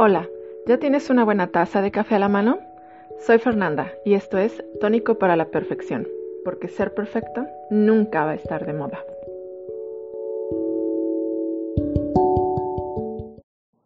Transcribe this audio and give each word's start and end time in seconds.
Hola, 0.00 0.28
¿ya 0.64 0.78
tienes 0.78 1.10
una 1.10 1.24
buena 1.24 1.48
taza 1.48 1.82
de 1.82 1.90
café 1.90 2.14
a 2.14 2.18
la 2.20 2.28
mano? 2.28 2.60
Soy 3.18 3.40
Fernanda 3.40 3.90
y 4.04 4.14
esto 4.14 4.38
es 4.38 4.62
Tónico 4.80 5.18
para 5.18 5.34
la 5.34 5.46
Perfección, 5.46 6.06
porque 6.44 6.68
ser 6.68 6.94
perfecto 6.94 7.48
nunca 7.68 8.24
va 8.24 8.30
a 8.30 8.34
estar 8.36 8.64
de 8.64 8.74
moda. 8.74 9.00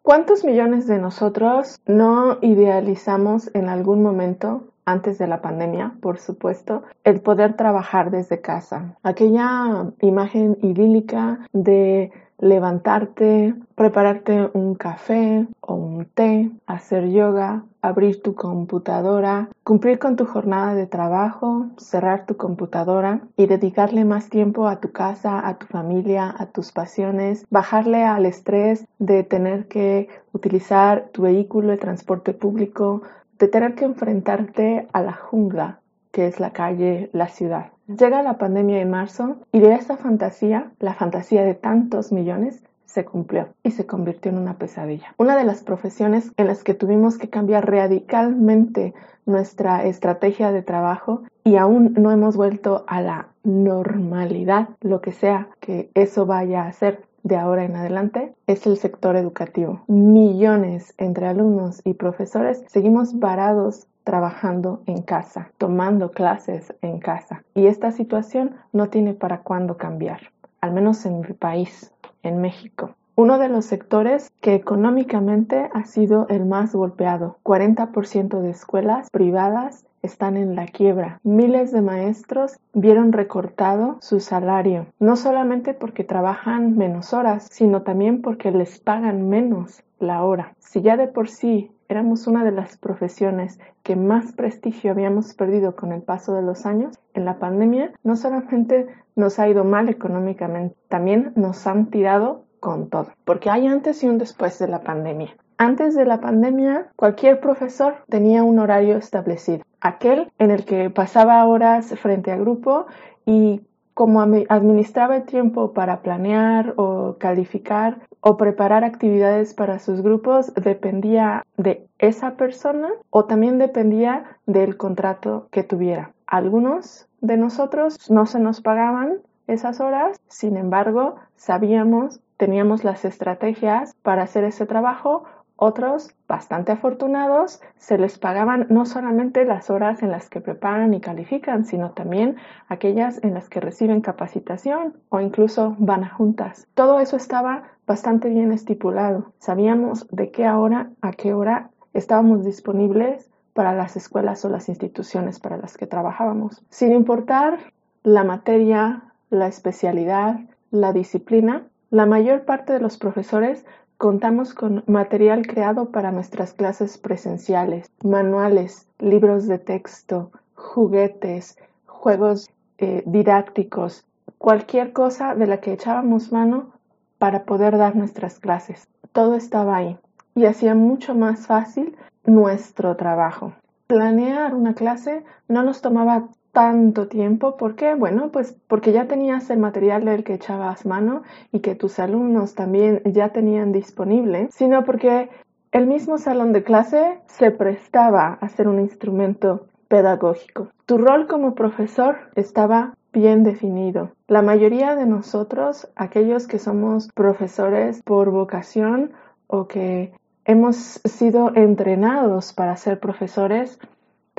¿Cuántos 0.03 0.45
millones 0.45 0.87
de 0.87 0.99
nosotros 0.99 1.81
no 1.87 2.37
idealizamos 2.43 3.49
en 3.55 3.71
algún 3.71 4.03
momento 4.03 4.65
antes 4.85 5.17
de 5.17 5.29
la 5.29 5.41
pandemia, 5.41 5.95
por 6.03 6.19
supuesto, 6.19 6.83
el 7.05 7.21
poder 7.21 7.57
trabajar 7.57 8.11
desde 8.11 8.41
casa. 8.41 8.97
Aquella 9.03 9.93
imagen 10.01 10.59
idílica 10.61 11.47
de 11.53 12.11
levantarte, 12.43 13.55
prepararte 13.77 14.51
un 14.53 14.75
café 14.75 15.47
o 15.61 15.75
un 15.75 16.05
té, 16.07 16.51
hacer 16.67 17.09
yoga, 17.09 17.65
abrir 17.83 18.21
tu 18.21 18.35
computadora, 18.35 19.49
cumplir 19.63 20.01
con 20.01 20.17
tu 20.17 20.27
jornada 20.27 20.75
de 20.75 20.89
trabajo, 20.89 21.69
cerrar 21.79 22.27
tu 22.27 22.37
computadora 22.37 23.21
y 23.37 23.47
dedicarle 23.47 24.05
más 24.05 24.29
tiempo 24.29 24.67
a 24.67 24.81
tu 24.81 24.91
casa, 24.91 25.47
a 25.47 25.57
tu 25.57 25.67
familia, 25.67 26.35
a 26.37 26.47
tus 26.47 26.73
pasiones, 26.73 27.47
bajarle 27.49 28.03
al 28.03 28.27
estrés 28.27 28.87
de 28.99 29.23
tener 29.23 29.69
que 29.69 30.09
utilizar 30.33 31.11
tu 31.13 31.23
vehículo, 31.23 31.73
el 31.73 31.79
transporte 31.79 32.35
público, 32.35 33.03
de 33.39 33.47
tener 33.47 33.77
que 33.77 33.85
enfrentarte 33.85 34.89
a 34.93 35.01
la 35.01 35.13
jungla 35.13 35.79
que 36.11 36.27
es 36.27 36.41
la 36.41 36.53
calle, 36.53 37.09
la 37.13 37.29
ciudad. 37.29 37.72
Llega 37.89 38.23
la 38.23 38.39
pandemia 38.39 38.81
en 38.81 38.91
marzo 38.91 39.39
y 39.51 39.61
de 39.61 39.75
esa 39.75 39.97
fantasía, 39.97 40.71
la 40.79 40.95
fantasía 40.95 41.43
de 41.43 41.55
tantos 41.55 42.13
millones, 42.13 42.63
se 42.85 43.05
cumplió 43.05 43.49
y 43.63 43.71
se 43.71 43.87
convirtió 43.87 44.31
en 44.31 44.39
una 44.39 44.59
pesadilla. 44.59 45.15
Una 45.17 45.37
de 45.37 45.45
las 45.45 45.63
profesiones 45.63 46.31
en 46.37 46.47
las 46.47 46.63
que 46.63 46.75
tuvimos 46.75 47.17
que 47.17 47.31
cambiar 47.31 47.71
radicalmente 47.71 48.93
nuestra 49.25 49.85
estrategia 49.87 50.53
de 50.53 50.63
trabajo 50.63 51.23
y 51.43 51.57
aún 51.57 51.95
no 51.95 52.11
hemos 52.11 52.37
vuelto 52.37 52.85
a 52.87 53.01
la 53.01 53.29
normalidad, 53.45 54.69
lo 54.81 55.01
que 55.01 55.13
sea 55.13 55.49
que 55.61 55.91
eso 55.95 56.27
vaya 56.27 56.67
a 56.67 56.73
ser 56.73 57.03
de 57.23 57.37
ahora 57.37 57.65
en 57.65 57.77
adelante 57.77 58.35
es 58.47 58.67
el 58.67 58.77
sector 58.77 59.17
educativo. 59.17 59.83
Millones 59.87 60.95
entre 60.99 61.27
alumnos 61.27 61.81
y 61.85 61.95
profesores 61.95 62.65
seguimos 62.69 63.19
varados 63.19 63.87
trabajando 64.05 64.83
en 64.87 65.03
casa, 65.03 65.51
tomando 65.59 66.11
clases 66.11 66.75
en 66.83 66.99
casa. 66.99 67.43
Y 67.55 67.67
esta 67.67 67.93
situación 67.93 68.57
no 68.73 68.89
tiene 68.89 69.15
para 69.15 69.43
cuándo 69.43 69.77
cambiar, 69.77 70.33
al 70.61 70.73
menos 70.73 71.05
en 71.07 71.21
mi 71.21 71.33
país, 71.33 71.93
en 72.23 72.41
México. 72.41 72.95
Uno 73.15 73.39
de 73.39 73.51
los 73.51 73.67
sectores 73.67 74.31
que 74.41 74.55
económicamente 74.55 75.69
ha 75.75 75.85
sido 75.85 76.27
el 76.31 76.47
más 76.47 76.75
golpeado. 76.75 77.37
40% 77.45 78.41
de 78.41 78.51
escuelas 78.51 79.11
privadas 79.11 79.85
están 80.01 80.37
en 80.37 80.57
la 80.57 80.67
quiebra. 80.67 81.21
Miles 81.23 81.73
de 81.73 81.83
maestros 81.83 82.59
vieron 82.73 83.13
recortado 83.13 83.99
su 84.01 84.19
salario, 84.21 84.87
no 84.99 85.17
solamente 85.17 85.75
porque 85.75 86.05
trabajan 86.05 86.77
menos 86.77 87.13
horas, 87.13 87.49
sino 87.51 87.83
también 87.83 88.23
porque 88.23 88.51
les 88.51 88.81
pagan 88.81 89.29
menos 89.29 89.83
la 89.99 90.25
hora. 90.25 90.55
Si 90.59 90.81
ya 90.81 90.97
de 90.97 91.07
por 91.07 91.29
sí 91.29 91.71
éramos 91.93 92.27
una 92.27 92.45
de 92.45 92.53
las 92.53 92.77
profesiones 92.79 93.61
que 93.83 93.97
más 93.97 94.33
prestigio 94.33 94.91
habíamos 94.91 95.35
perdido 95.35 95.77
con 95.77 95.93
el 95.93 96.03
paso 96.03 96.35
de 96.35 96.43
los 96.43 96.67
años, 96.67 96.99
en 97.15 97.25
la 97.25 97.39
pandemia 97.39 97.93
no 98.03 98.17
solamente 98.17 98.89
nos 99.15 99.39
ha 99.39 99.49
ido 99.49 99.65
mal 99.65 99.89
económicamente, 99.89 100.75
también 100.89 101.33
nos 101.37 101.67
han 101.67 101.91
tirado 101.91 102.45
con 102.61 102.89
todo, 102.89 103.09
porque 103.25 103.51
hay 103.51 103.67
antes 103.67 104.03
y 104.03 104.09
un 104.09 104.19
después 104.19 104.59
de 104.59 104.69
la 104.69 104.81
pandemia. 104.81 105.37
Antes 105.59 105.95
de 105.95 106.07
la 106.07 106.21
pandemia, 106.21 106.89
cualquier 106.97 107.41
profesor 107.41 107.97
tenía 108.09 108.43
un 108.43 108.59
horario 108.59 108.97
establecido, 108.97 109.63
aquel 109.81 110.33
en 110.39 110.51
el 110.51 110.65
que 110.65 110.91
pasaba 110.91 111.45
horas 111.45 111.95
frente 112.01 112.33
a 112.33 112.37
grupo 112.37 112.87
y 113.27 113.61
como 113.95 114.21
administraba 114.21 115.17
el 115.17 115.25
tiempo 115.25 115.73
para 115.73 116.03
planear 116.03 116.75
o 116.77 117.17
calificar 117.19 118.01
o 118.21 118.37
preparar 118.37 118.85
actividades 118.85 119.55
para 119.55 119.79
sus 119.79 120.01
grupos 120.03 120.55
dependía 120.55 121.45
de 121.57 121.87
esa 121.99 122.37
persona 122.37 122.89
o 123.11 123.25
también 123.25 123.59
dependía 123.59 124.39
del 124.47 124.77
contrato 124.77 125.49
que 125.51 125.65
tuviera. 125.65 126.13
Algunos 126.27 127.09
de 127.21 127.37
nosotros 127.37 128.11
no 128.11 128.27
se 128.27 128.39
nos 128.39 128.61
pagaban 128.61 129.19
esas 129.47 129.81
horas, 129.81 130.21
sin 130.29 130.57
embargo, 130.57 131.17
sabíamos, 131.37 132.21
teníamos 132.37 132.85
las 132.85 133.05
estrategias 133.05 133.95
para 134.03 134.23
hacer 134.23 134.45
ese 134.45 134.67
trabajo 134.67 135.25
otros, 135.63 136.11
bastante 136.27 136.73
afortunados, 136.73 137.63
se 137.77 137.97
les 137.97 138.19
pagaban 138.19 138.67
no 138.69 138.85
solamente 138.85 139.45
las 139.45 139.71
horas 139.71 140.03
en 140.03 140.11
las 140.11 140.29
que 140.29 140.41
preparan 140.41 140.93
y 140.93 141.01
califican, 141.01 141.65
sino 141.65 141.93
también 141.93 142.37
aquellas 142.69 143.23
en 143.23 143.35
las 143.35 143.49
que 143.49 143.61
reciben 143.61 144.01
capacitación 144.01 144.97
o 145.09 145.21
incluso 145.21 145.77
van 145.79 146.03
a 146.03 146.11
juntas. 146.11 146.67
Todo 146.75 146.99
eso 146.99 147.17
estaba 147.17 147.63
bastante 147.87 148.29
bien 148.29 148.51
estipulado. 148.53 149.33
Sabíamos 149.39 150.09
de 150.11 150.33
qué 150.33 150.49
hora 150.51 150.91
a 151.01 151.13
qué 151.13 151.33
hora 151.33 151.71
estábamos 151.95 152.45
disponibles 152.45 153.31
para 153.55 153.73
las 153.73 153.97
escuelas 153.97 154.45
o 154.45 154.49
las 154.49 154.69
instituciones 154.69 155.39
para 155.39 155.59
las 155.59 155.77
que 155.77 155.87
trabajábamos. 155.87 156.65
Sin 156.71 156.93
importar 156.93 157.59
la 158.03 158.25
materia, 158.25 159.05
la 159.31 159.47
especialidad, 159.47 160.41
la 160.73 160.93
disciplina, 160.93 161.67
la 161.91 162.07
mayor 162.07 162.47
parte 162.47 162.73
de 162.73 162.81
los 162.81 162.97
profesores 162.97 163.65
Contamos 164.03 164.53
con 164.53 164.83
material 164.89 165.47
creado 165.47 165.93
para 165.93 166.11
nuestras 166.11 166.55
clases 166.55 166.99
presenciales, 166.99 167.89
manuales, 168.03 168.89
libros 168.99 169.47
de 169.47 169.61
texto, 169.61 170.33
juguetes, 170.57 171.57
juegos 171.87 172.51
eh, 172.79 173.05
didácticos, 173.07 174.05
cualquier 174.39 174.93
cosa 174.93 175.37
de 175.37 175.47
la 175.47 175.61
que 175.61 175.73
echábamos 175.73 176.33
mano 176.33 176.73
para 177.19 177.45
poder 177.45 177.79
dar 177.79 177.95
nuestras 177.95 178.41
clases. 178.41 178.89
Todo 179.13 179.37
estaba 179.37 179.77
ahí 179.77 179.97
y 180.35 180.47
hacía 180.47 180.75
mucho 180.75 181.15
más 181.15 181.47
fácil 181.47 181.97
nuestro 182.25 182.97
trabajo. 182.97 183.53
Planear 183.87 184.57
una 184.57 184.75
clase 184.75 185.23
no 185.47 185.63
nos 185.63 185.81
tomaba 185.81 186.27
tanto 186.53 187.09
tiempo? 187.09 187.57
¿Por 187.57 187.75
qué? 187.75 187.95
Bueno, 187.95 188.31
pues 188.31 188.55
porque 188.69 188.93
ya 188.93 189.07
tenías 189.07 189.51
el 189.51 189.59
material 189.59 190.05
del 190.05 190.23
que 190.23 190.35
echabas 190.35 190.87
mano 190.87 191.23
y 191.51 191.61
que 191.61 191.75
tus 191.75 191.99
alumnos 191.99 192.55
también 192.55 193.03
ya 193.05 193.31
tenían 193.31 193.73
disponible, 193.73 194.49
sino 194.53 194.85
porque 194.85 195.31
el 195.73 195.87
mismo 195.87 196.19
salón 196.19 196.53
de 196.53 196.63
clase 196.63 197.19
se 197.27 197.51
prestaba 197.51 198.35
a 198.41 198.49
ser 198.49 198.69
un 198.69 198.79
instrumento 198.79 199.67
pedagógico. 199.89 200.69
Tu 200.87 200.99
rol 200.99 201.27
como 201.27 201.55
profesor 201.55 202.17
estaba 202.35 202.95
bien 203.13 203.43
definido. 203.43 204.11
La 204.29 204.43
mayoría 204.43 204.97
de 204.97 205.07
nosotros, 205.07 205.89
aquellos 205.97 206.47
que 206.47 206.59
somos 206.59 207.11
profesores 207.15 208.03
por 208.03 208.31
vocación 208.31 209.13
o 209.47 209.69
que 209.69 210.13
hemos 210.45 210.77
sido 211.05 211.53
entrenados 211.55 212.53
para 212.53 212.77
ser 212.77 213.01
profesores, 213.01 213.79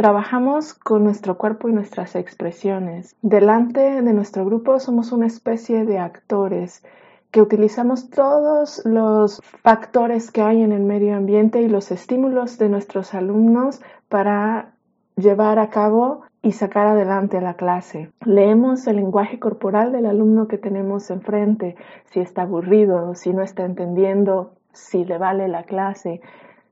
Trabajamos 0.04 0.74
con 0.74 1.06
nuestro 1.06 1.38
cuerpo 1.38 1.70
y 1.70 1.72
nuestras 1.72 2.18
expresiones. 2.18 3.16
Delante 3.22 3.80
de 3.80 4.14
nuestro 4.14 4.44
grupo 4.44 4.78
somos 4.82 5.14
una 5.14 5.28
especie 5.28 5.86
de 5.86 5.98
actores 5.98 6.84
que 7.32 7.42
utilizamos 7.42 8.10
todos 8.10 8.82
los 8.84 9.42
factores 9.62 10.30
que 10.30 10.42
hay 10.42 10.62
en 10.62 10.74
el 10.74 10.84
medio 10.84 11.16
ambiente 11.16 11.62
y 11.62 11.70
los 11.70 11.90
estímulos 11.90 12.58
de 12.58 12.68
nuestros 12.68 13.14
alumnos 13.14 13.82
para 14.10 14.74
llevar 15.16 15.58
a 15.58 15.70
cabo 15.70 16.24
y 16.42 16.52
sacar 16.52 16.88
adelante 16.88 17.40
la 17.40 17.54
clase. 17.54 18.12
Leemos 18.26 18.86
el 18.88 18.98
lenguaje 18.98 19.40
corporal 19.40 19.94
del 19.94 20.08
alumno 20.08 20.50
que 20.50 20.58
tenemos 20.58 21.10
enfrente, 21.12 21.78
si 22.12 22.20
está 22.20 22.42
aburrido, 22.42 23.16
si 23.16 23.32
no 23.32 23.42
está 23.42 23.64
entendiendo, 23.64 24.52
si 24.74 25.06
le 25.06 25.18
vale 25.18 25.48
la 25.48 25.64
clase. 25.64 26.20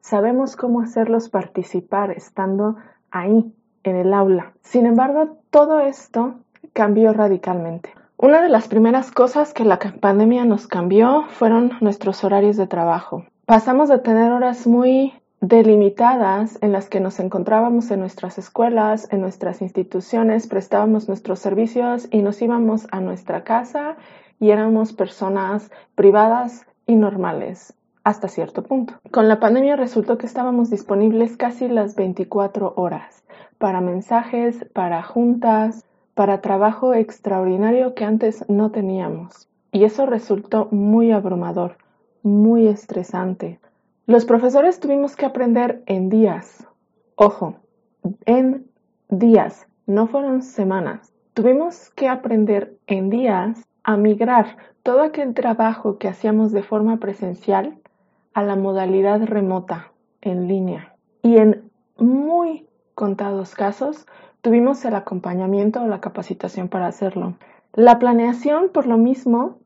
Sabemos 0.01 0.57
cómo 0.57 0.81
hacerlos 0.81 1.29
participar 1.29 2.11
estando 2.11 2.75
ahí, 3.11 3.53
en 3.83 3.95
el 3.95 4.13
aula. 4.13 4.53
Sin 4.61 4.85
embargo, 4.85 5.37
todo 5.49 5.79
esto 5.79 6.35
cambió 6.73 7.13
radicalmente. 7.13 7.93
Una 8.17 8.41
de 8.41 8.49
las 8.49 8.67
primeras 8.67 9.11
cosas 9.11 9.53
que 9.53 9.65
la 9.65 9.79
pandemia 9.79 10.45
nos 10.45 10.67
cambió 10.67 11.25
fueron 11.29 11.71
nuestros 11.81 12.23
horarios 12.23 12.57
de 12.57 12.67
trabajo. 12.67 13.25
Pasamos 13.45 13.89
de 13.89 13.97
tener 13.99 14.31
horas 14.31 14.67
muy 14.67 15.13
delimitadas 15.41 16.59
en 16.61 16.71
las 16.71 16.87
que 16.87 16.99
nos 16.99 17.19
encontrábamos 17.19 17.89
en 17.89 17.99
nuestras 17.99 18.37
escuelas, 18.37 19.11
en 19.11 19.21
nuestras 19.21 19.63
instituciones, 19.63 20.45
prestábamos 20.45 21.07
nuestros 21.07 21.39
servicios 21.39 22.07
y 22.11 22.21
nos 22.21 22.39
íbamos 22.43 22.87
a 22.91 23.01
nuestra 23.01 23.43
casa 23.43 23.97
y 24.39 24.51
éramos 24.51 24.93
personas 24.93 25.71
privadas 25.95 26.67
y 26.85 26.95
normales 26.95 27.73
hasta 28.03 28.27
cierto 28.27 28.63
punto. 28.63 28.95
Con 29.11 29.27
la 29.27 29.39
pandemia 29.39 29.75
resultó 29.75 30.17
que 30.17 30.25
estábamos 30.25 30.69
disponibles 30.69 31.37
casi 31.37 31.67
las 31.67 31.95
24 31.95 32.73
horas 32.75 33.23
para 33.57 33.81
mensajes, 33.81 34.65
para 34.73 35.03
juntas, 35.03 35.85
para 36.13 36.41
trabajo 36.41 36.93
extraordinario 36.93 37.93
que 37.93 38.05
antes 38.05 38.43
no 38.49 38.71
teníamos. 38.71 39.47
Y 39.71 39.85
eso 39.85 40.05
resultó 40.05 40.67
muy 40.71 41.11
abrumador, 41.11 41.77
muy 42.23 42.67
estresante. 42.67 43.59
Los 44.07 44.25
profesores 44.25 44.79
tuvimos 44.79 45.15
que 45.15 45.25
aprender 45.25 45.83
en 45.85 46.09
días. 46.09 46.67
Ojo, 47.15 47.55
en 48.25 48.65
días, 49.09 49.67
no 49.85 50.07
fueron 50.07 50.41
semanas. 50.41 51.13
Tuvimos 51.33 51.91
que 51.91 52.09
aprender 52.09 52.75
en 52.87 53.09
días 53.09 53.63
a 53.83 53.95
migrar 53.95 54.57
todo 54.83 55.01
aquel 55.01 55.33
trabajo 55.33 55.97
que 55.97 56.07
hacíamos 56.07 56.51
de 56.51 56.63
forma 56.63 56.97
presencial 56.97 57.77
a 58.33 58.43
la 58.43 58.55
modalidad 58.55 59.21
remota, 59.23 59.91
en 60.21 60.47
línea. 60.47 60.95
Y 61.21 61.37
en 61.37 61.71
muy 61.97 62.67
contados 62.95 63.55
casos 63.55 64.05
tuvimos 64.41 64.83
el 64.85 64.95
acompañamiento 64.95 65.81
o 65.81 65.87
la 65.87 66.01
capacitación 66.01 66.67
para 66.67 66.87
hacerlo. 66.87 67.35
La 67.73 67.99
planeación, 67.99 68.69
por 68.69 68.87
lo 68.87 68.97
mismo, 68.97 69.57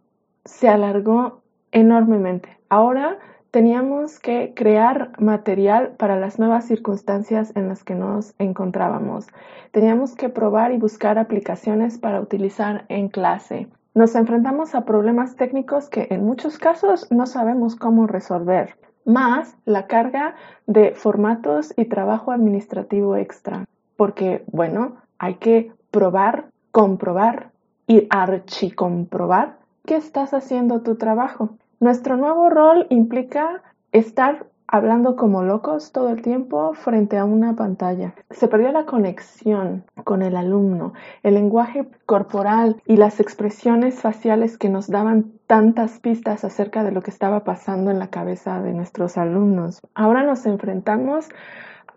se 0.44 0.70
alargó 0.70 1.42
enormemente. 1.72 2.58
Ahora 2.70 3.18
teníamos 3.52 4.20
que 4.20 4.54
crear 4.56 5.12
material 5.20 5.96
para 5.98 6.20
las 6.20 6.40
nuevas 6.40 6.66
circunstancias 6.66 7.52
en 7.56 7.70
las 7.70 7.84
que 7.84 7.96
nos 7.96 8.36
encontrábamos. 8.38 9.28
Teníamos 9.72 10.16
que 10.16 10.30
probar 10.30 10.72
y 10.72 10.78
buscar 10.78 11.18
aplicaciones 11.18 11.98
para 11.98 12.20
utilizar 12.20 12.86
en 12.90 13.08
clase. 13.08 13.68
Nos 13.96 14.14
enfrentamos 14.14 14.76
a 14.76 14.84
problemas 14.84 15.38
técnicos 15.38 15.90
que 15.90 16.08
en 16.10 16.26
muchos 16.26 16.58
casos 16.58 17.10
no 17.12 17.26
sabemos 17.26 17.78
cómo 17.78 18.08
resolver, 18.08 18.78
más 19.06 19.56
la 19.64 19.88
carga 19.88 20.36
de 20.68 20.92
formatos 20.92 21.74
y 21.78 21.86
trabajo 21.86 22.34
administrativo 22.34 23.16
extra, 23.16 23.64
porque, 23.96 24.44
bueno, 24.52 24.98
hay 25.18 25.36
que 25.36 25.72
probar, 25.92 26.50
comprobar 26.74 27.52
y 27.88 28.06
archicomprobar 28.10 29.60
que 29.86 29.96
estás 29.96 30.34
haciendo 30.34 30.82
tu 30.82 30.98
trabajo. 30.98 31.52
Nuestro 31.80 32.18
nuevo 32.18 32.50
rol 32.50 32.88
implica 32.90 33.64
estar 33.94 34.46
hablando 34.68 35.16
como 35.16 35.44
locos 35.44 35.92
todo 35.92 36.10
el 36.10 36.22
tiempo 36.22 36.74
frente 36.74 37.18
a 37.18 37.26
una 37.26 37.56
pantalla. 37.56 38.14
Se 38.32 38.48
perdió 38.48 38.72
la 38.72 38.86
conexión 38.86 39.84
con 40.04 40.22
el 40.22 40.36
alumno, 40.36 40.94
el 41.24 41.36
lenguaje 41.36 41.88
corporal 42.06 42.82
y 42.86 42.98
las 42.98 43.20
expresiones 43.20 44.02
faciales 44.02 44.58
que 44.58 44.70
nos 44.70 44.88
daban 44.88 45.34
tantas 45.48 46.00
pistas 46.00 46.44
acerca 46.44 46.84
de 46.84 46.92
lo 46.92 47.02
que 47.02 47.12
estaba 47.12 47.44
pasando 47.44 47.92
en 47.92 48.00
la 48.00 48.08
cabeza 48.08 48.62
de 48.62 48.74
nuestros 48.74 49.18
alumnos. 49.18 49.82
Ahora 49.94 50.24
nos 50.24 50.46
enfrentamos 50.46 51.30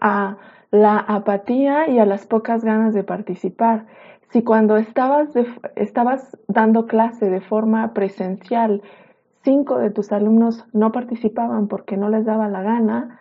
a 0.01 0.37
la 0.71 0.99
apatía 0.99 1.89
y 1.89 1.99
a 1.99 2.05
las 2.05 2.27
pocas 2.27 2.65
ganas 2.65 2.93
de 2.93 3.05
participar. 3.05 3.87
Si 4.31 4.43
cuando 4.43 4.77
estabas, 4.77 5.31
estabas 5.75 6.37
dando 6.49 6.87
clase 6.87 7.31
de 7.31 7.41
forma 7.41 7.95
presencial 7.95 8.83
cinco 9.43 9.79
de 9.79 9.91
tus 9.91 10.13
alumnos 10.13 10.67
no 10.73 10.93
participaban 10.93 11.69
porque 11.69 11.97
no 11.97 12.09
les 12.09 12.25
daba 12.25 12.49
la 12.49 12.63
gana, 12.63 13.21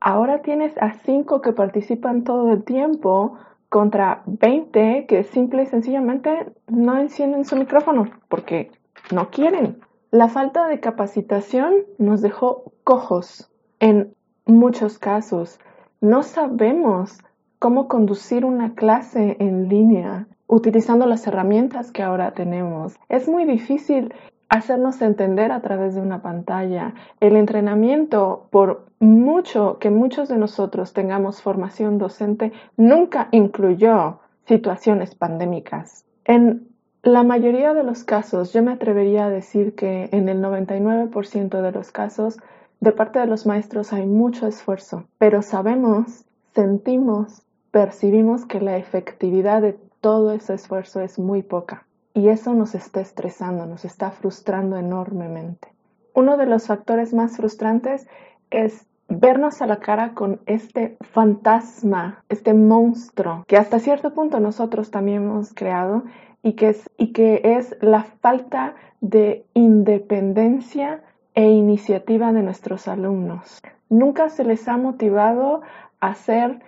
ahora 0.00 0.42
tienes 0.42 0.76
a 0.78 0.94
cinco 0.94 1.40
que 1.40 1.52
participan 1.52 2.24
todo 2.24 2.52
el 2.52 2.64
tiempo 2.64 3.34
contra 3.68 4.22
20 4.26 5.06
que 5.06 5.24
simple 5.24 5.64
y 5.64 5.66
sencillamente 5.66 6.52
no 6.68 6.98
encienden 6.98 7.44
su 7.44 7.56
micrófono 7.56 8.08
porque 8.28 8.70
no 9.12 9.30
quieren. 9.30 9.78
La 10.10 10.28
falta 10.28 10.66
de 10.68 10.80
capacitación 10.80 11.74
nos 11.98 12.22
dejó 12.22 12.72
cojos 12.82 13.50
en 13.78 14.14
muchos 14.46 14.98
casos. 14.98 15.60
No 16.00 16.22
sabemos 16.22 17.18
cómo 17.58 17.88
conducir 17.88 18.44
una 18.44 18.74
clase 18.74 19.36
en 19.38 19.68
línea 19.68 20.26
utilizando 20.46 21.06
las 21.06 21.26
herramientas 21.26 21.92
que 21.92 22.02
ahora 22.02 22.32
tenemos. 22.32 22.96
Es 23.08 23.28
muy 23.28 23.44
difícil 23.44 24.14
hacernos 24.48 25.02
entender 25.02 25.52
a 25.52 25.60
través 25.60 25.94
de 25.94 26.00
una 26.00 26.22
pantalla. 26.22 26.94
El 27.20 27.36
entrenamiento, 27.36 28.48
por 28.50 28.86
mucho 28.98 29.78
que 29.78 29.90
muchos 29.90 30.28
de 30.28 30.38
nosotros 30.38 30.92
tengamos 30.92 31.42
formación 31.42 31.98
docente, 31.98 32.52
nunca 32.76 33.28
incluyó 33.30 34.20
situaciones 34.46 35.14
pandémicas. 35.14 36.04
En 36.24 36.68
la 37.02 37.22
mayoría 37.22 37.74
de 37.74 37.84
los 37.84 38.04
casos, 38.04 38.52
yo 38.52 38.62
me 38.62 38.72
atrevería 38.72 39.26
a 39.26 39.30
decir 39.30 39.74
que 39.74 40.08
en 40.12 40.28
el 40.28 40.42
99% 40.42 41.62
de 41.62 41.72
los 41.72 41.92
casos, 41.92 42.38
de 42.80 42.92
parte 42.92 43.18
de 43.18 43.26
los 43.26 43.46
maestros 43.46 43.92
hay 43.92 44.06
mucho 44.06 44.46
esfuerzo, 44.46 45.04
pero 45.18 45.42
sabemos, 45.42 46.24
sentimos, 46.54 47.42
percibimos 47.70 48.46
que 48.46 48.60
la 48.60 48.76
efectividad 48.76 49.62
de 49.62 49.76
todo 50.00 50.32
ese 50.32 50.54
esfuerzo 50.54 51.00
es 51.00 51.18
muy 51.18 51.42
poca 51.42 51.87
y 52.18 52.28
eso 52.28 52.52
nos 52.52 52.74
está 52.74 53.00
estresando, 53.00 53.64
nos 53.64 53.84
está 53.84 54.10
frustrando 54.10 54.76
enormemente. 54.76 55.68
Uno 56.14 56.36
de 56.36 56.46
los 56.46 56.66
factores 56.66 57.14
más 57.14 57.36
frustrantes 57.36 58.08
es 58.50 58.84
vernos 59.08 59.62
a 59.62 59.66
la 59.66 59.76
cara 59.76 60.14
con 60.14 60.40
este 60.46 60.96
fantasma, 61.00 62.24
este 62.28 62.54
monstruo 62.54 63.44
que 63.46 63.56
hasta 63.56 63.78
cierto 63.78 64.12
punto 64.12 64.40
nosotros 64.40 64.90
también 64.90 65.22
hemos 65.22 65.54
creado 65.54 66.02
y 66.42 66.54
que 66.54 66.70
es, 66.70 66.90
y 66.96 67.12
que 67.12 67.40
es 67.44 67.76
la 67.80 68.02
falta 68.02 68.74
de 69.00 69.46
independencia 69.54 71.02
e 71.34 71.48
iniciativa 71.48 72.32
de 72.32 72.42
nuestros 72.42 72.88
alumnos. 72.88 73.60
Nunca 73.88 74.28
se 74.28 74.42
les 74.42 74.66
ha 74.66 74.76
motivado 74.76 75.62
a 76.00 76.14
ser 76.14 76.60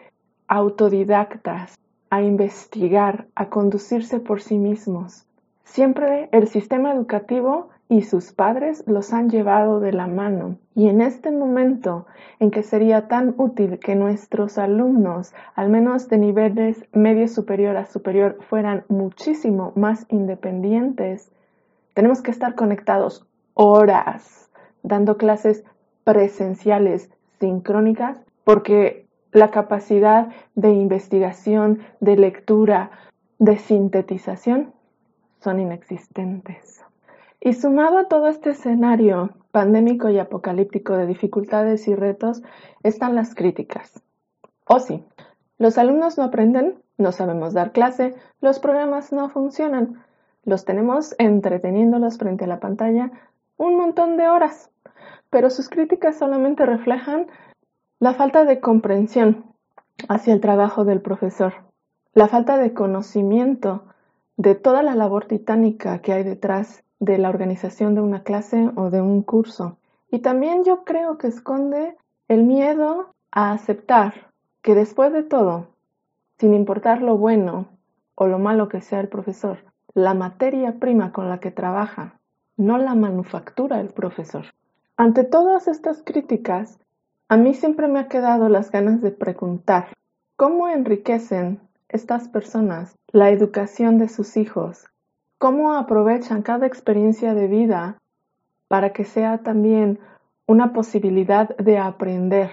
autodidactas, 0.46 1.76
a 2.08 2.22
investigar, 2.22 3.26
a 3.34 3.48
conducirse 3.48 4.20
por 4.20 4.40
sí 4.40 4.58
mismos. 4.58 5.26
Siempre 5.70 6.28
el 6.32 6.48
sistema 6.48 6.92
educativo 6.92 7.68
y 7.88 8.02
sus 8.02 8.32
padres 8.32 8.82
los 8.88 9.12
han 9.12 9.30
llevado 9.30 9.78
de 9.78 9.92
la 9.92 10.08
mano. 10.08 10.56
Y 10.74 10.88
en 10.88 11.00
este 11.00 11.30
momento 11.30 12.06
en 12.40 12.50
que 12.50 12.64
sería 12.64 13.06
tan 13.06 13.36
útil 13.36 13.78
que 13.78 13.94
nuestros 13.94 14.58
alumnos, 14.58 15.32
al 15.54 15.68
menos 15.68 16.08
de 16.08 16.18
niveles 16.18 16.84
medio 16.92 17.28
superior 17.28 17.76
a 17.76 17.86
superior, 17.86 18.36
fueran 18.48 18.82
muchísimo 18.88 19.72
más 19.76 20.06
independientes, 20.08 21.30
tenemos 21.94 22.20
que 22.20 22.32
estar 22.32 22.56
conectados 22.56 23.24
horas 23.54 24.50
dando 24.82 25.18
clases 25.18 25.62
presenciales 26.02 27.12
sincrónicas 27.38 28.20
porque 28.42 29.06
la 29.30 29.52
capacidad 29.52 30.30
de 30.56 30.70
investigación, 30.72 31.78
de 32.00 32.16
lectura, 32.16 32.90
de 33.38 33.56
sintetización 33.56 34.72
son 35.40 35.60
inexistentes. 35.60 36.84
Y 37.40 37.54
sumado 37.54 37.98
a 37.98 38.08
todo 38.08 38.28
este 38.28 38.50
escenario 38.50 39.30
pandémico 39.50 40.10
y 40.10 40.18
apocalíptico 40.18 40.96
de 40.96 41.06
dificultades 41.06 41.88
y 41.88 41.94
retos 41.94 42.42
están 42.82 43.14
las 43.14 43.34
críticas. 43.34 44.02
O 44.66 44.76
oh, 44.76 44.80
sí, 44.80 45.02
los 45.58 45.78
alumnos 45.78 46.18
no 46.18 46.24
aprenden, 46.24 46.76
no 46.98 47.12
sabemos 47.12 47.54
dar 47.54 47.72
clase, 47.72 48.14
los 48.40 48.60
programas 48.60 49.12
no 49.12 49.28
funcionan, 49.30 50.04
los 50.44 50.64
tenemos 50.64 51.14
entreteniéndolos 51.18 52.18
frente 52.18 52.44
a 52.44 52.48
la 52.48 52.60
pantalla 52.60 53.10
un 53.56 53.76
montón 53.76 54.16
de 54.16 54.28
horas, 54.28 54.70
pero 55.28 55.50
sus 55.50 55.68
críticas 55.68 56.18
solamente 56.18 56.64
reflejan 56.64 57.26
la 57.98 58.14
falta 58.14 58.44
de 58.44 58.60
comprensión 58.60 59.44
hacia 60.08 60.32
el 60.32 60.40
trabajo 60.40 60.84
del 60.84 61.02
profesor, 61.02 61.52
la 62.14 62.28
falta 62.28 62.56
de 62.56 62.72
conocimiento 62.72 63.84
de 64.40 64.54
toda 64.54 64.82
la 64.82 64.94
labor 64.94 65.26
titánica 65.26 65.98
que 65.98 66.14
hay 66.14 66.22
detrás 66.22 66.82
de 66.98 67.18
la 67.18 67.28
organización 67.28 67.94
de 67.94 68.00
una 68.00 68.22
clase 68.22 68.70
o 68.74 68.88
de 68.88 69.02
un 69.02 69.20
curso. 69.22 69.76
Y 70.10 70.20
también 70.20 70.64
yo 70.64 70.82
creo 70.84 71.18
que 71.18 71.26
esconde 71.26 71.94
el 72.26 72.44
miedo 72.44 73.12
a 73.30 73.52
aceptar 73.52 74.30
que 74.62 74.74
después 74.74 75.12
de 75.12 75.24
todo, 75.24 75.66
sin 76.38 76.54
importar 76.54 77.02
lo 77.02 77.18
bueno 77.18 77.66
o 78.14 78.28
lo 78.28 78.38
malo 78.38 78.70
que 78.70 78.80
sea 78.80 79.00
el 79.00 79.08
profesor, 79.08 79.58
la 79.92 80.14
materia 80.14 80.78
prima 80.78 81.12
con 81.12 81.28
la 81.28 81.38
que 81.38 81.50
trabaja, 81.50 82.18
no 82.56 82.78
la 82.78 82.94
manufactura 82.94 83.78
el 83.78 83.88
profesor. 83.88 84.46
Ante 84.96 85.24
todas 85.24 85.68
estas 85.68 86.02
críticas, 86.02 86.78
a 87.28 87.36
mí 87.36 87.52
siempre 87.52 87.88
me 87.88 87.98
ha 87.98 88.08
quedado 88.08 88.48
las 88.48 88.70
ganas 88.70 89.02
de 89.02 89.10
preguntar, 89.10 89.88
¿cómo 90.36 90.66
enriquecen 90.66 91.60
estas 91.90 92.28
personas 92.28 92.96
la 93.12 93.30
educación 93.30 93.98
de 93.98 94.08
sus 94.08 94.36
hijos, 94.36 94.86
cómo 95.38 95.74
aprovechan 95.74 96.42
cada 96.42 96.66
experiencia 96.66 97.34
de 97.34 97.46
vida 97.46 97.98
para 98.68 98.92
que 98.92 99.04
sea 99.04 99.38
también 99.38 99.98
una 100.46 100.72
posibilidad 100.72 101.56
de 101.56 101.78
aprender, 101.78 102.50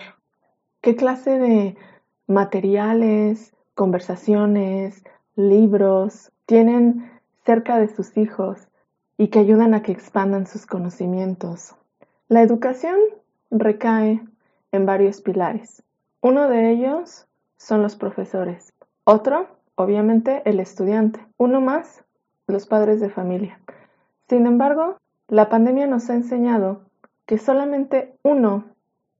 qué 0.81 0.95
clase 0.95 1.37
de 1.37 1.77
materiales, 2.27 3.53
conversaciones, 3.75 5.03
libros 5.35 6.31
tienen 6.45 7.11
cerca 7.45 7.77
de 7.79 7.87
sus 7.87 8.17
hijos 8.17 8.67
y 9.17 9.29
que 9.29 9.39
ayudan 9.39 9.73
a 9.73 9.81
que 9.81 9.91
expandan 9.91 10.47
sus 10.47 10.65
conocimientos. 10.65 11.75
La 12.27 12.41
educación 12.41 12.97
recae 13.49 14.21
en 14.71 14.85
varios 14.85 15.21
pilares. 15.21 15.83
Uno 16.21 16.49
de 16.49 16.71
ellos 16.71 17.27
son 17.57 17.81
los 17.81 17.95
profesores. 17.95 18.73
Otro, 19.09 19.47
obviamente, 19.75 20.41
el 20.43 20.59
estudiante. 20.59 21.25
Uno 21.37 21.61
más, 21.61 22.03
los 22.45 22.67
padres 22.67 22.99
de 22.99 23.09
familia. 23.09 23.57
Sin 24.27 24.45
embargo, 24.45 24.97
la 25.29 25.47
pandemia 25.47 25.87
nos 25.87 26.09
ha 26.09 26.13
enseñado 26.13 26.81
que 27.25 27.37
solamente 27.37 28.13
uno 28.21 28.65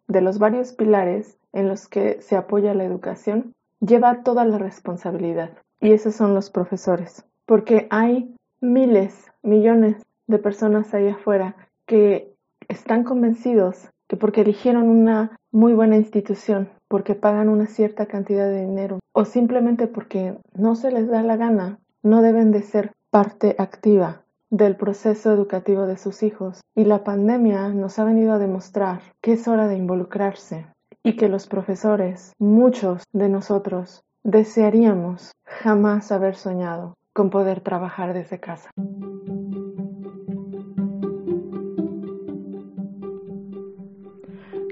de 0.09 0.19
los 0.19 0.39
varios 0.39 0.73
pilares 0.73 1.37
en 1.53 1.69
los 1.69 1.87
que 1.87 2.21
se 2.21 2.35
apoya 2.35 2.73
la 2.73 2.83
educación, 2.83 3.53
lleva 3.79 4.23
toda 4.23 4.43
la 4.43 4.57
responsabilidad. 4.57 5.51
Y 5.79 5.93
esos 5.93 6.15
son 6.15 6.35
los 6.35 6.49
profesores. 6.49 7.25
Porque 7.45 7.87
hay 7.89 8.35
miles, 8.59 9.31
millones 9.41 10.05
de 10.27 10.37
personas 10.37 10.93
ahí 10.93 11.07
afuera 11.07 11.55
que 11.85 12.35
están 12.67 13.05
convencidos 13.05 13.89
que 14.09 14.17
porque 14.17 14.41
eligieron 14.41 14.89
una 14.89 15.39
muy 15.53 15.71
buena 15.71 15.95
institución, 15.95 16.69
porque 16.87 17.15
pagan 17.15 17.49
una 17.49 17.67
cierta 17.67 18.05
cantidad 18.05 18.47
de 18.47 18.65
dinero 18.65 18.99
o 19.13 19.25
simplemente 19.25 19.87
porque 19.87 20.37
no 20.53 20.75
se 20.75 20.91
les 20.91 21.07
da 21.07 21.23
la 21.23 21.37
gana, 21.37 21.79
no 22.03 22.21
deben 22.21 22.51
de 22.51 22.61
ser 22.61 22.91
parte 23.09 23.55
activa 23.57 24.21
del 24.49 24.75
proceso 24.75 25.31
educativo 25.31 25.87
de 25.87 25.97
sus 25.97 26.23
hijos. 26.23 26.61
Y 26.75 26.85
la 26.85 27.03
pandemia 27.03 27.69
nos 27.69 27.99
ha 27.99 28.05
venido 28.05 28.33
a 28.33 28.39
demostrar 28.39 29.01
que 29.21 29.33
es 29.33 29.47
hora 29.47 29.67
de 29.67 29.75
involucrarse 29.75 30.67
y 31.03 31.15
que 31.15 31.29
los 31.29 31.47
profesores, 31.47 32.33
muchos 32.39 33.03
de 33.13 33.29
nosotros, 33.29 34.01
desearíamos 34.23 35.31
jamás 35.45 36.11
haber 36.11 36.35
soñado 36.35 36.93
con 37.13 37.29
poder 37.29 37.61
trabajar 37.61 38.13
desde 38.13 38.39
casa. 38.39 38.69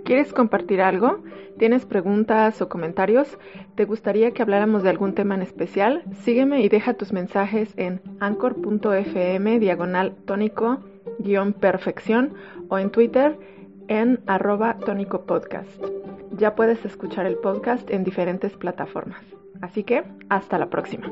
¿Quieres 0.06 0.34
compartir 0.34 0.82
algo? 0.82 1.24
¿Tienes 1.58 1.88
preguntas 1.88 2.62
o 2.62 2.70
comentarios? 2.70 3.40
¿Te 3.74 3.86
gustaría 3.86 4.32
que 4.32 4.44
habláramos 4.44 4.84
de 4.84 4.92
algún 4.92 5.16
tema 5.16 5.34
en 5.34 5.42
especial? 5.42 6.04
Sígueme 6.22 6.62
y 6.62 6.70
deja 6.70 6.94
tus 6.94 7.12
mensajes 7.12 7.74
en 7.76 8.02
anchor.fm 8.20 9.60
diagonal 9.60 10.16
tónico 10.26 10.80
guion 11.18 11.54
perfección 11.54 12.36
o 12.70 12.78
en 12.78 12.92
Twitter 12.92 13.36
en 13.88 14.20
arroba 14.28 14.78
tónico 14.78 15.26
podcast. 15.26 15.84
Ya 16.38 16.54
puedes 16.54 16.86
escuchar 16.86 17.26
el 17.26 17.38
podcast 17.38 17.90
en 17.90 18.04
diferentes 18.04 18.56
plataformas. 18.56 19.24
Así 19.62 19.84
que, 19.84 20.04
hasta 20.30 20.60
la 20.60 20.70
próxima. 20.70 21.10